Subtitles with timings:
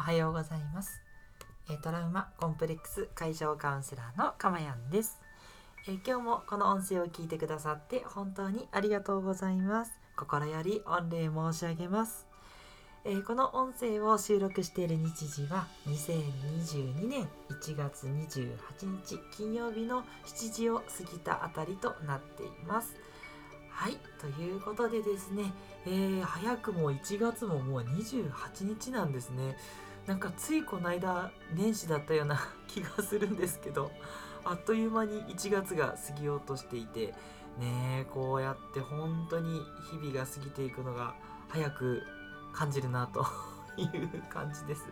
[0.00, 1.02] おはようございます
[1.68, 5.20] えトラウマコンプレックス解消カウンセラーのかまやんです
[5.86, 12.26] え今日もこの音声を聞いてくださって本当にありがとうございます心より御礼申し上げます
[13.04, 18.56] えー、この音声を収録している日時は2022年1月28
[18.86, 22.94] 日金曜日の7時を過ぎたあたりとなっています。
[23.70, 25.44] はい、ということでですね、
[25.86, 29.56] えー、早くも1月ももう28日なんですね。
[30.06, 33.90] なんかついこの間年始だったような 気がするんですけど、
[34.44, 37.14] あっという間に1月が過ぎようとしていて、
[37.58, 39.60] ねこうやって本当に
[39.90, 41.14] 日々が過ぎていくのが
[41.48, 42.02] 早く
[42.52, 43.24] 感じるなと
[43.76, 44.88] いう感じです。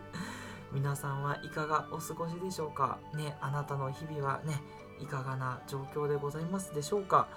[0.71, 2.99] 皆さんはいかがお過ごしでしょうか？
[3.13, 4.61] ね、あなたの日々はね、
[4.99, 7.27] いかがな状況でございますでしょうか？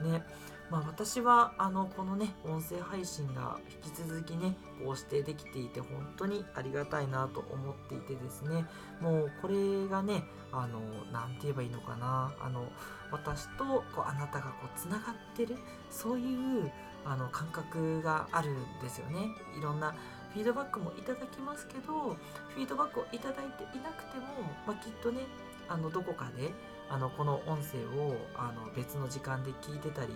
[0.00, 0.24] ね、
[0.70, 8.64] まあ、私はあのこのね音声配信が引き続きねこうしてできていて本当にありがたいなと思っていてですね
[9.00, 9.54] もうこれ
[9.88, 10.80] がねあの
[11.12, 12.64] 何て言えばいいのかなあの
[13.10, 13.64] 私と
[13.94, 15.56] こうあなたがこうつながってる
[15.90, 16.72] そういう
[17.04, 19.28] あの感覚があるんですよね。
[19.58, 19.94] いろんな
[20.32, 22.16] フィードバックもいただきますけど
[22.48, 24.24] フィードバックをいただいていなくても、
[24.66, 25.20] まあ、きっとね
[25.68, 26.50] あのどこかで
[26.88, 30.14] あのこの音声をあの別の時間で聞いてたり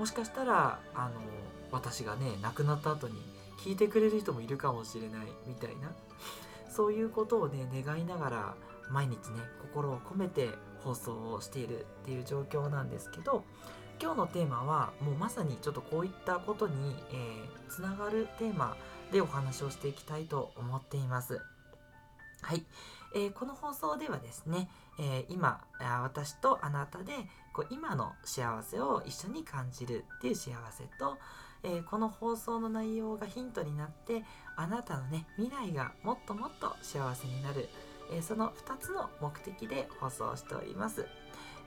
[0.00, 1.20] もしかしたらあの
[1.70, 3.20] 私がね亡くなった後に
[3.58, 5.92] 聞いてくれる人もいるかもしれないみたいな
[6.74, 8.54] そういうことをね願いながら
[8.90, 10.48] 毎日ね心を込めて
[10.82, 13.44] 放送をしているっていう状況なんですけど
[14.00, 18.78] 今日のテーマはもうまさにちょっとこういったことに、えー、つながるテーマ
[19.12, 21.42] でお話をしていきたいと思っています。
[22.42, 22.64] はい、
[23.14, 25.60] えー、この放送ではですね、えー、今
[26.02, 27.12] 私とあなたで
[27.52, 31.18] こう今の幸せを一緒に感じるっていう幸せと、
[31.62, 34.24] えー、この放送の内容がヒントになって
[34.56, 37.68] あなたのね未来がもっともっと幸せになる、
[38.12, 41.06] えその2つの目的で放送しております。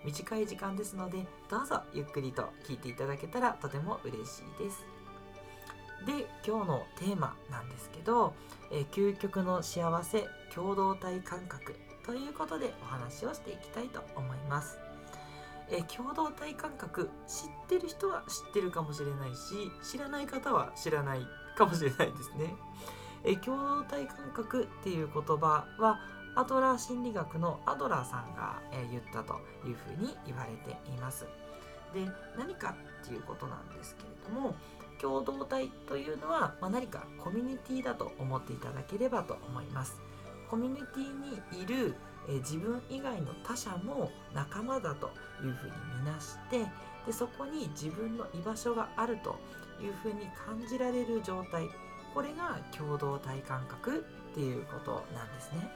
[0.06, 4.93] 短い時間ですのでどうぞゆっくりと聞いていただけたらとても嬉しいです。
[6.06, 8.34] で今日のテーマなんですけど、
[8.72, 11.76] えー、究極の幸せ共同体感覚
[12.06, 14.78] ということでお話をしていきたいと思います。
[15.70, 21.22] えー、共同体感覚知ってる人は知ってるかもしれないし知らない方は知らない
[21.56, 22.54] かもしれないですね。
[23.24, 26.00] えー、共同体感覚っていう言葉は
[26.36, 29.36] アドラー心理学のアドラーさんが、え言ったと
[29.68, 31.28] いうふうに言われています。
[31.94, 34.56] で何かっていうことなんですけれども
[35.04, 40.02] 共同体というのは、まあ、何かコミュニティだと思っていただければと思います。
[40.50, 41.96] コミュニティにいる、
[42.30, 45.12] え自分以外の他者も仲間だと
[45.44, 46.66] いうふうに見なして
[47.06, 49.36] でそこに自分の居場所があると
[49.84, 51.68] いうふうに感じられる状態
[52.14, 55.70] これが共同体感覚っていうことなんですね。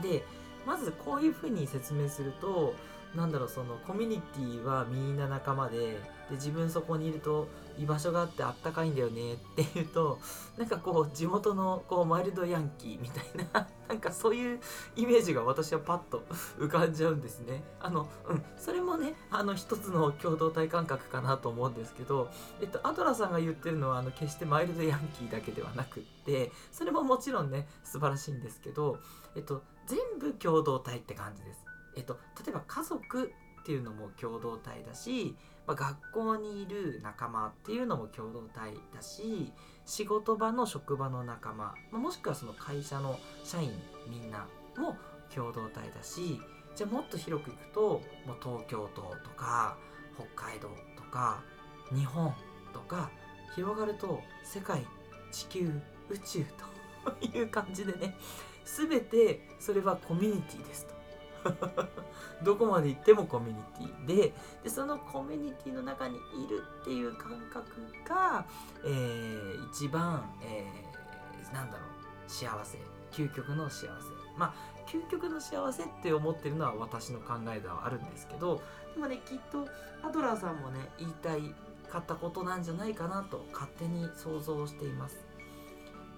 [0.00, 0.24] で
[0.64, 2.74] まずこういうふうに説明すると
[3.14, 5.98] なんだろうそのコミュニティはみんな仲間で
[6.30, 10.20] で自分そこにいると居場所があってあったかいんだよねっていうと
[10.56, 14.60] なんかこう地元のこうマイルドヤンキーみたいな なんかそういう
[14.94, 16.22] イメージが私はパッと
[16.58, 17.64] 浮かんじゃうんですね。
[17.80, 28.98] あのうんそれもねあの一つの共同体感覚かなと思うんですけどえっとアドラさんが言ってるのはあの決してマイルドヤンキーだけではなくってそれももちろんね素晴らしいんですけど
[29.34, 31.70] えっと全部共同体って感じです。
[31.96, 35.36] えっと、例えば家族っていうのも共同体だし、
[35.66, 39.52] まあ、学校にいる仲間っていうのも共同体だし
[39.84, 43.72] 仕事場の職場の仲間、まあ、もしくはその会社の社員
[44.08, 44.46] みんな
[44.78, 44.96] も
[45.34, 46.40] 共同体だし
[46.74, 49.76] じゃあもっと広くいくともう東京都とか
[50.16, 51.42] 北海道とか
[51.94, 52.32] 日本
[52.72, 53.10] とか
[53.54, 54.86] 広がると世界
[55.30, 55.70] 地球
[56.08, 56.44] 宇宙
[57.20, 58.16] という感じでね
[58.64, 60.99] 全てそれはコミュニティですと。
[62.42, 64.06] どこまで行ってもコミュニティ。
[64.06, 67.66] ででそのコミュニティの中にいるっていう感覚
[68.08, 68.44] が、
[68.84, 72.30] えー、一番、えー、なんだろう。
[72.30, 72.78] 幸せ。
[73.10, 74.20] 究極の幸せ。
[74.36, 78.60] まあ究極の幸せって思ってるのは私の考えではあるんですけど
[78.94, 79.68] でもねきっと
[80.02, 81.54] アドラーさんもね言いたい
[81.90, 85.29] かったことなんじゃないかなと勝手に想像しています。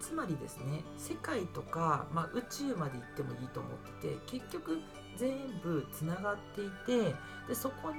[0.03, 3.73] つまりですね世界とか、まあ、宇宙まで行ってもいいと思っ
[4.03, 4.81] てて結局
[5.17, 7.15] 全部つながっていて
[7.49, 7.99] でそこに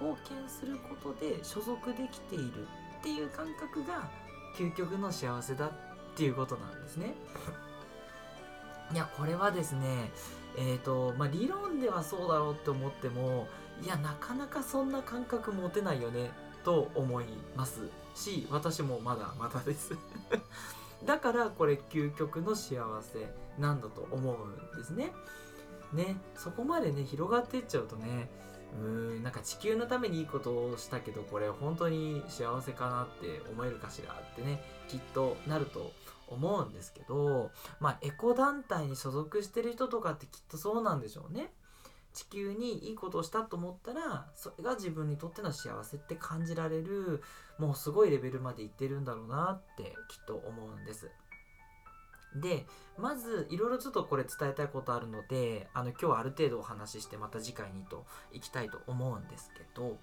[0.00, 2.66] 貢献することで所属できている
[3.00, 4.08] っていう感覚が
[4.56, 5.70] 究極の幸せだっ
[6.16, 7.14] ていうことなんですね。
[8.92, 10.10] いやこれはですね
[10.56, 13.48] えーとまあ、理論ではそうだろうって思っても
[13.82, 16.30] いやなかなかそんな感覚持てないよね
[16.64, 17.24] と思い
[17.56, 19.92] ますし私もまだまだです
[21.04, 23.28] だからこれ究極の幸せ
[23.58, 25.12] なんだと思うんですね。
[25.92, 28.28] ねそこまでね広がっていっちゃうとね
[28.80, 28.88] うー
[29.20, 35.92] んなんか地球のためにいいことをしたけどこれ本当に幸せかなって思えるかしらってねきっとなると
[36.26, 41.52] 思うんですけどまあエコ団体に所属してる人とかってきっとそうなんでしょうね。
[42.14, 47.22] 地球にいいことをしたと思ったらそれが自分にとっての幸せって感じられる
[47.58, 49.86] もうすごいレベルまでいってるんだろうなってき
[50.20, 51.10] っと思うんです。
[52.36, 52.66] で
[52.98, 59.98] まずいろいろちょっとこれ伝えたいことあるのであの今日はある程度お話ししてまた次回にといきたいと思うんですけど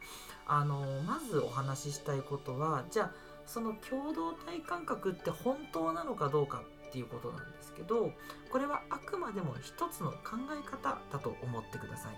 [0.47, 3.11] あのまずお話ししたいことはじゃあ
[3.45, 8.11] その共同体感覚って本当なのかどうかっていうことなんですけど
[8.51, 12.15] これはあくまでも一つの考え方だと思ってください。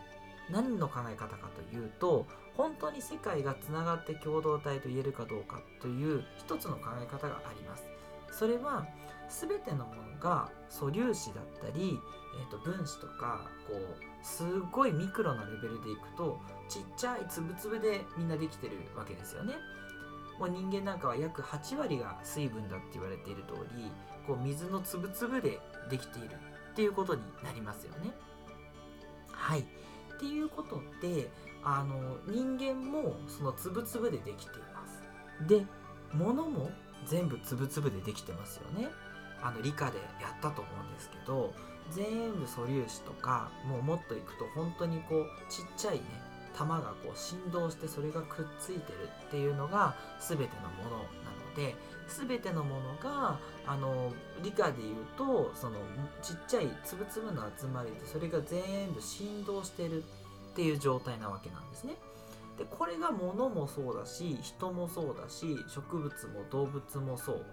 [0.49, 2.25] 何の考え方かというと
[2.57, 7.83] 本当に世界がつながって共同体と言えるかどうかという一つの考え方があります。
[8.31, 8.85] それは
[9.29, 11.99] 全てのものが素粒子だったり、
[12.39, 19.53] えー、と分子とかこうすごいミクロなレベルでいくとちっちゃい粒々でみんなできてるわけですよね。
[20.39, 23.91] もう人間なんかは約8割が水分だって言われている通り
[24.27, 25.59] こう水の粒々で
[25.89, 26.29] できている
[26.71, 28.11] っていうことになりますよね。
[29.31, 29.61] はい。
[29.61, 29.63] っ
[30.19, 31.29] ていうことで
[31.63, 35.03] あの人間もその粒々でできています。
[35.47, 35.65] で
[36.13, 36.71] 物も
[37.05, 38.89] 全部粒々でできてますよね。
[39.41, 41.53] あの理科でやったと思うんですけど
[41.91, 46.01] 全部素粒子とかもうもっといくと本当にこうちっちゃいね
[46.57, 51.75] 玉がこう振動してそれがくっついてるっていうのが全てのものなので
[52.07, 54.11] 全てのものがあの
[54.43, 55.77] 理科で言うとその
[56.21, 61.95] ちっちゃい粒々の集まりでそれが全部振動してるっていう状態なわけなんですね。
[62.57, 67.45] でこれが物もそうだし人もそうだし植物も動物もそう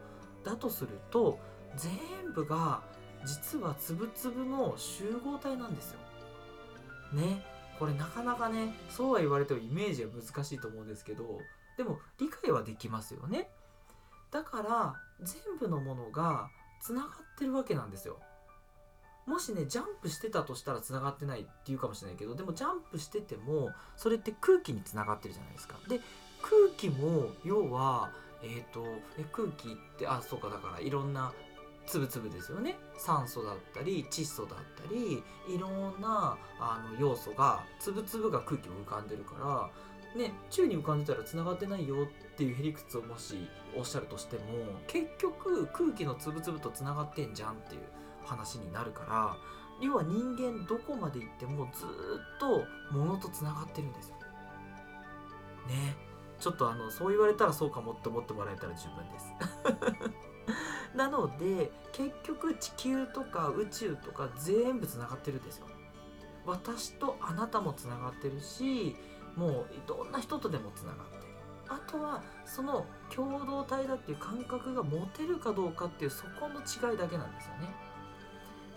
[0.44, 1.38] だとすると
[1.76, 1.91] 全
[2.35, 2.82] 部が
[3.25, 5.99] 実は粒々の集合体なんですよ。
[7.12, 7.43] ね
[7.79, 11.38] これなかなかねそうは言われてもイメージは難しいと思うんですけど
[11.79, 13.49] でも理解はできますよね。
[14.31, 16.49] だから全部のものが
[16.81, 18.19] つながってるわけなんですよ。
[19.27, 25.77] もしねジャンプしてたとしたらつながってないっていうかもしれないけどでもジャンプしててもそれって空気につながってるじゃないですか。
[25.88, 26.00] で
[26.43, 28.11] 空気も要は
[28.43, 28.85] えっ、ー、と
[29.19, 31.32] え空気ってあそうかだからいろんな
[31.87, 35.23] 粒々ですよね酸素だったり窒素だったり
[35.53, 39.71] いろんなあの要素が粒々が空気を浮かんでるから
[40.16, 44.42] ね宙に浮かんでたらつながってないよっていうへりくつをもしおっしゃるとしても
[44.86, 47.82] 結局空気の粒々とつながってんじゃんっていう
[48.24, 49.36] 話になるから
[49.80, 54.16] 要は人間どこまで行ってもずっと物とつながってるんですよ。
[55.68, 55.96] ね
[56.38, 59.34] ちょっとあのそう言われたらそうかもって思ってもらえたら十分です。
[60.96, 65.66] なので結局地球とか宇宙とか全部つながってるんですよ。
[66.46, 68.96] 私とあなたもつながってるし
[69.37, 71.21] もうどんな人とでもつながって。
[71.69, 72.85] あとはその
[73.15, 77.69] 共同体だっていう感覚が持てるかどうかっていうそこの違いだけなんですよね。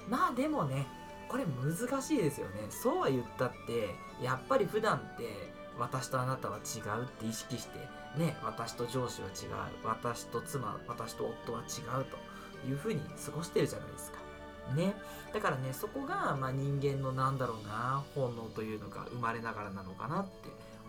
[0.07, 0.85] まあでもね
[1.27, 2.67] これ難しいですよね。
[2.69, 7.79] そうは言ったってやっぱり普段って私とあなたは違うって意識して
[8.15, 14.22] ね私と上司は違う私と妻私と夫は違うというふうに過ごしてるじゃないですか。
[14.75, 14.93] ね、
[15.33, 20.31] だからねそこが、まあ、人間のなんだろうな本能というのが生まれながらなのかなって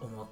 [0.00, 0.26] 思っ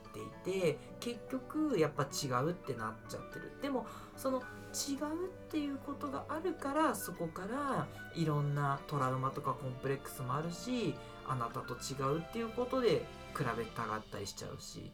[0.45, 3.53] ていて結局やっぱ違うってなっちゃってる。
[3.61, 3.87] でも
[4.17, 10.95] その違うっていうことがあるからそこからいろんなトラウマとかコンプレックスもあるし
[11.29, 13.05] あなたと違うっていうことで
[13.37, 14.91] 比べたがったりしちゃうし、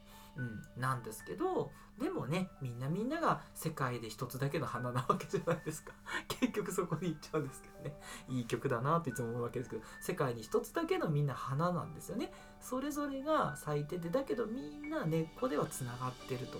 [0.76, 5.92] なんですけどでもねみんなみんなが世界で一つだけの花なわけじゃないですか。
[6.28, 8.00] 結局そこに行っちゃうんですけどね。
[8.28, 9.82] いい曲だなっていつも思うわけですけど。
[10.00, 12.32] 世界に一つだけのみんな花なんですよね。
[12.60, 16.58] それぞれが咲いててだけどみんな根っこではつながってると。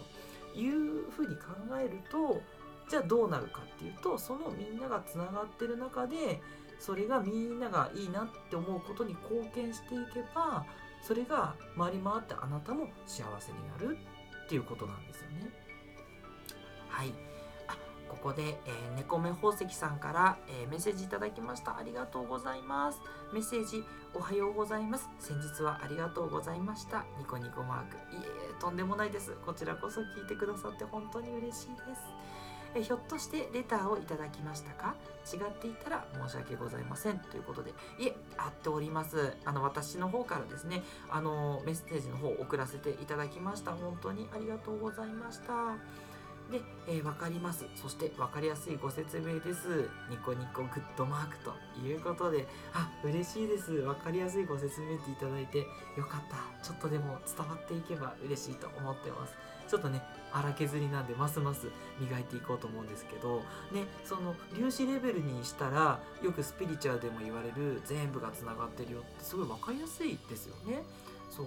[0.55, 1.45] いうふうに考
[1.79, 2.43] えると
[2.89, 6.41] じゃあどうなるかっていうとそのみんながつながってる中で
[6.79, 10.65] それがみんながいいなって思うことに貢献していけば
[11.03, 13.99] それが回り回ってあなたも幸せになる
[14.47, 15.51] っていうことなんですよね。
[16.89, 17.13] はい。
[17.67, 17.77] あ
[18.09, 21.77] ここで、えー、猫目宝石さんから、えー、メッセージいただきました。
[21.77, 23.01] ありがとうございます。
[23.33, 25.09] メッセージおはようございます。
[25.19, 27.05] 先日はありがとうございました。
[27.19, 27.97] ニコニコマーク。
[28.17, 29.33] いえとんでもないです。
[29.45, 32.01] こちらこそ聞いてくださって本当に嬉しいです。
[32.75, 34.95] えひょっとしてレターをいただきましたか？
[35.33, 37.19] 違っていたら申し訳ございません。
[37.19, 39.37] ということでいえ合っております。
[39.45, 43.73] あの私の方からですねあのメッセージの方を送らせていただきました。
[43.73, 45.53] 本当にありがとうございました。
[46.51, 47.67] で、えー、分かります。
[47.77, 49.91] そして分かりやすいご説明です。
[50.09, 51.53] ニコニコグッドマークと
[51.87, 52.47] いうことで。
[52.73, 53.73] あ嬉しいです。
[53.83, 55.59] 分かりやすいご説明っていただいて。
[55.59, 55.65] よ
[56.09, 56.65] かった。
[56.65, 59.35] ちょっとでも伝わっていけば嬉しいと思ってます。
[59.69, 60.03] ちょっとね
[60.33, 61.67] 荒削りなんでますます
[62.01, 63.43] 磨いていこうと思うんですけど。
[63.73, 70.83] ねその粒子レベルにしたらよくスピリチュアルでも言われる全部がつながってるよってすごい分かりやすいですよね。
[71.31, 71.47] そう。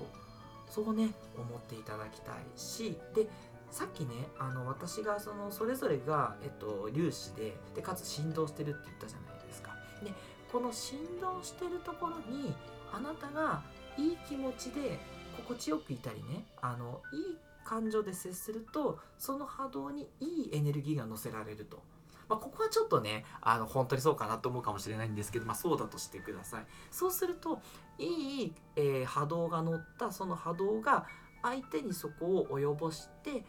[0.69, 2.97] そうね思っていただきたいし。
[3.15, 3.27] で
[3.71, 9.71] さっきねあの私がそのそれぞれが、えっと、粒子ででかつ振動してるって言ったじゃないですか。
[10.03, 10.11] で
[10.51, 12.53] この振動してるところに
[12.91, 13.63] あなたが
[13.97, 14.99] いい気持ちで
[15.37, 21.81] 心地よくいたりねあのいい感情で接するとその波動にいいエネルギーが乗せられると。
[22.27, 27.59] まあ、ここはちょっとねあの本当にそうかなと思うかもしれないんですけど、まあ、そうだとしてくださいそうすると
[27.97, 31.07] いい、えー、波動が乗ったその波動が
[31.43, 33.43] 相手にそこを及ぼして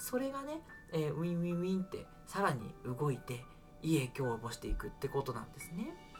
[0.00, 0.60] それがね、
[0.92, 3.44] えー、ウィンウィンウィンってさらに動いて
[3.82, 6.10] いい影響を及ぼしていくってことなんですね。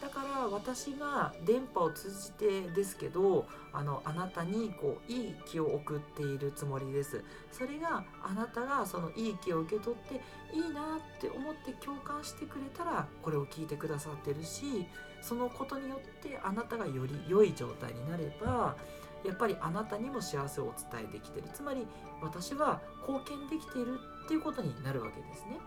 [0.00, 10.20] だから私が電波を通じてですけどあのあなたにこういい気を送っているつもりですそれがあなたがそのいい気を受け取って
[10.54, 14.86] いいなって思って共感してくれたらこれを聞いてくださってるし
[15.22, 18.76] そのことによってあなたがより良い状態になれば
[19.24, 21.86] やっぱりあなたにも幸せをお伝えできてるつまり
[22.22, 25.58] 私は貢献できているっていうことになるわけですね。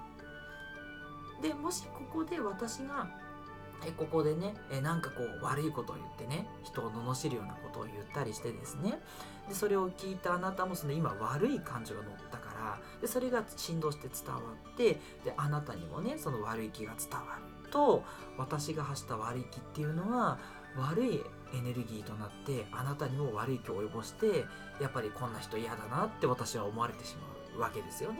[1.41, 3.07] でもしここで私が
[3.85, 8.99] えここでねえなんかこう悪いことを言ってね人を罵るようなことを言ったりしてですね
[9.47, 14.41] でそれを聞いたあなたもその今悪い感情が乗ったからでそれが振動して伝わ
[14.73, 18.03] ってであなたにもねその悪い気が伝わると
[18.37, 20.37] 私が発した悪い気っていうのは
[20.75, 24.45] 悪いエネルギーとなってあなたにも悪い気を及ぼして
[24.81, 28.19] やっぱりこんな人嫌だなって私は思われてしまうわけですよね。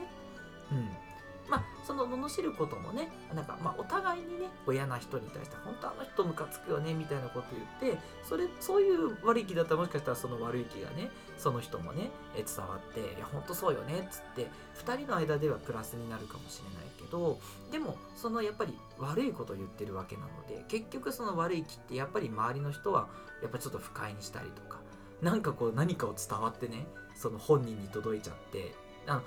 [0.72, 1.09] うん
[1.50, 7.46] まあ、その罵ることもね、なんか、まあ、お互いにね、嫌な人に対して、本当あの人ムカつくよね、みたいなこと
[7.80, 14.48] 言って、それ、そういう悪い気だったら、もしかしたらその悪い気がね、その人もね、伝わって、いや、本当そうよねっ、つって、
[14.84, 17.40] 2人の間ではプラスになるかもしれないけど、
[17.72, 23.08] でも、そのやっぱり悪いことを言ってるわけなので、結局その悪い気って、やっぱり周りの人は、
[23.42, 24.78] やっぱちょっと不快にしたりとか、
[25.20, 28.74] なんかこう何かを伝わってね、その本人に届いちゃって、
[29.06, 29.22] あの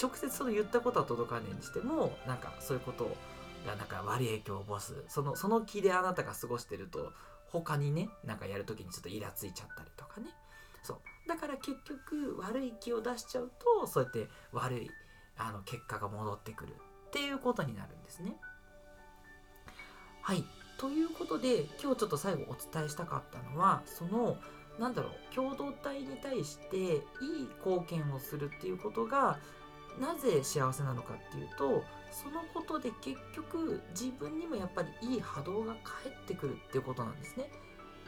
[0.00, 3.10] 直接その言ったことは届かねえにしてもなんかそういうこと
[3.66, 5.04] がなんか悪い影響を及ぼす。
[5.08, 7.12] そのその気であなたが過ごしてると
[7.48, 10.28] 他にねなんかやる時にちょっとイラついちゃったりとかね。
[10.82, 11.28] そう。
[11.28, 14.90] だから結局悪い気を出しちゃうとそうやって悪い
[15.36, 16.70] あの結果が戻ってくる
[17.08, 18.36] っていうことになるんですね。
[20.22, 20.44] はい。
[20.78, 24.36] ということで今日ちょっと最後お伝えしたかったのはその
[24.78, 27.00] なんだろう共同体に対していい
[27.64, 29.38] 貢献をするっていうことが
[29.98, 37.50] なぜ幸せなのかっていうとそのことで結局自分にもやっぱりいい波動が返ってくるっていうことなんですね。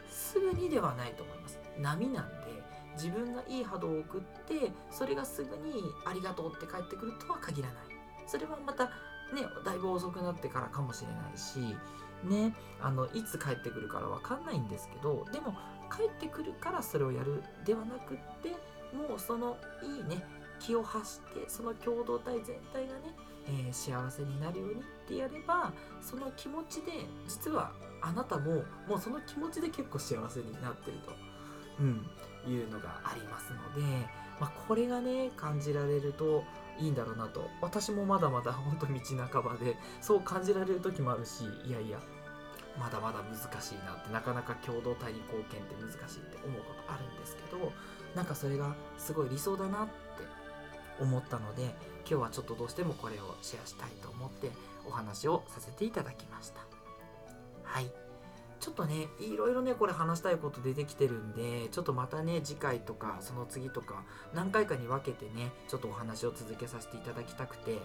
[0.09, 1.59] すぐにではないと思います。
[1.77, 2.47] 波なんで
[2.93, 7.77] 自分がいい波動を送ってそれがすぐにありがとうって返ってくるとは限らない。
[8.27, 8.91] それはまたね
[9.65, 11.75] だいぶ遅くなってからかもしれないし
[12.23, 15.55] ねあのいつ帰ってくるから分かんないんですけどでも
[15.89, 18.49] 帰ってくるからそれをやるではなくって
[18.95, 20.23] もうそのいいね
[20.59, 23.15] 気を発してその共同体全体がね、
[23.47, 26.91] えー、幸せになるようにってやればその気持ちで
[27.27, 31.13] 実はあなたももうその気持ちで結構幸せになってると、
[31.79, 32.05] うん、
[32.47, 34.05] いうのがありますので、
[34.39, 36.43] まあ、これがね感じられると
[36.79, 37.49] いいんだろうなと。
[37.61, 38.93] 私もまだまだ本当道
[39.27, 41.99] 半ばでそう感じられる時もあるしいやいや
[42.79, 47.71] まだまだ難しいなってなかなか共同体に貢献って難しいって思うことあるんですけど
[48.15, 49.91] なんかそれがすごい理想だなって
[50.99, 51.63] 思ったので
[52.09, 54.51] 今日はちょっとどうしてもこれをシェアしたいと思って
[54.87, 56.61] お話をさせていただきました。
[57.63, 57.91] はい。
[58.59, 67.77] ちょっとねいろいろねこれ話したいこと出てきてるんでちょっとまたね次回とかその次とか何回かに分けてねちょっとお話を続けさせていただきたくて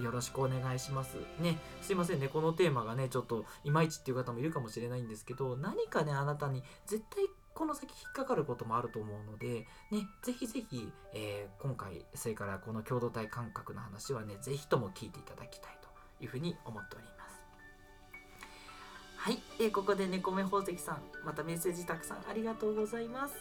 [0.00, 7.24] よろしくお願いしますねすいませんねこのテーマがねちょっといまいちっていう方もいるかもしれないんですけど何かねあなたに絶対
[7.58, 17.42] この先引っかかることもあると思うので、ね、ぜひぜひ、えー、今回、それからこの共同体感覚の話はね、ぜひとも聞いていただきたいというふうに思っております。
[19.16, 23.34] はい、えー、ここで猫目宝石さん、またメッセージたくさんありがとうございます。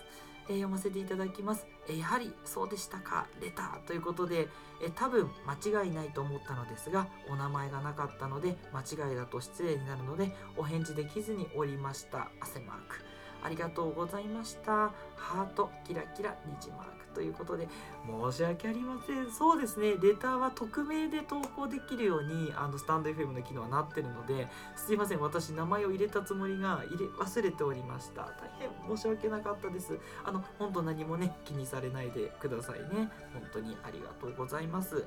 [0.50, 1.66] えー、読ませていただきます。
[1.88, 4.48] えー、やはりそうでしたか、レターということで、
[4.82, 12.30] え多分間違いないと思ったのですが、お名前がなかったので、間違いだと失礼になるので、お返事できずにおりました。
[12.40, 13.17] 汗マーク。
[13.44, 14.92] ありがとうございました。
[15.16, 17.68] ハートキラキラ虹マークということで
[18.32, 19.32] 申し訳ありません。
[19.32, 19.96] そうですね。
[20.02, 25.20] レターは匿名で投稿できるようにあのスタンド FM の機能はなってるのですいません。
[25.20, 28.24] 私名前を入れたつもりが入れ忘れておりました。
[28.24, 28.32] 大
[28.88, 29.98] 変申し訳なかったです。
[30.24, 33.10] あの本当何もね気にされないでくださいね。
[33.34, 35.06] 本当にありがとうございます。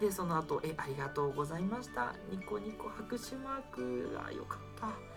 [0.00, 2.14] でその後えありがとうございました。
[2.30, 3.92] ニコニコ拍手マーク。
[4.12, 5.11] が良かった。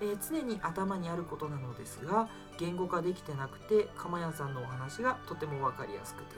[0.00, 2.28] えー、常に頭にあることなのですが
[2.58, 6.36] 言語化できてなくてかまやんさんのお話がとても分かりやすくて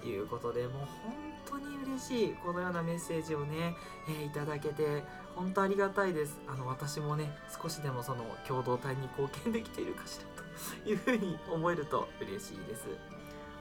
[0.00, 0.70] ということでもう
[1.04, 1.14] 本
[1.46, 3.74] 当に嬉しいこのようなメッセージをね、
[4.08, 5.04] えー、いただけて
[5.36, 6.38] 本当ありがたいです。
[6.46, 7.30] あの私もね
[7.62, 12.86] 少しでもその共同体に貢献できているかしらというふうに思えると嬉しいです。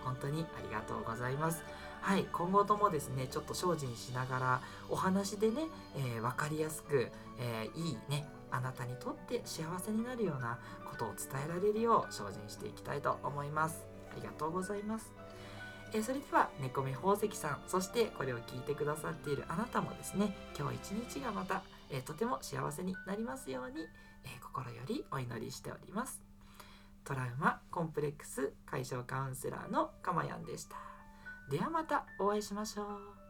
[0.04, 1.64] 本当にありがとうございます。
[2.02, 13.86] はい、今後ともですね、ちょっと精進しながら、お話でね、えー、分かりやすく、えー、いいね、あなたにとって幸せになるようなことを伝えられるよう精進していきたいと思います。
[14.12, 15.14] ありがとうございます。
[15.94, 23.84] えそれでは、猫目宝石さん、そしてこれを聞いてくださっているあなたもですね、今日一日がまた、えとても幸せになりますように、
[24.26, 26.22] え心よりお祈りしております。
[27.04, 30.91] トラウマコンプレックス解消カウンセラーのかまやんでした。
[31.50, 33.21] ではまたお会いしましょう。